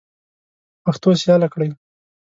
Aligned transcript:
پښتو 0.83 1.09
سیاله 1.21 1.47
کړئ. 1.53 1.69